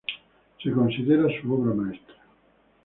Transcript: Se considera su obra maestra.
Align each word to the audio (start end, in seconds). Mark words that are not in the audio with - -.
Se 0.63 0.71
considera 0.71 1.27
su 1.39 1.53
obra 1.53 1.75
maestra. 1.75 2.15